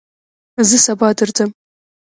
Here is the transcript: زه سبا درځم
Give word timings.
زه 0.67 0.77
سبا 0.85 1.07
درځم 1.17 1.49